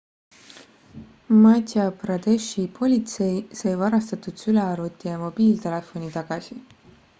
[1.43, 6.61] madhya pradeshi politsei sai varastatud sülearvuti ja mobiiltelefoni tagasi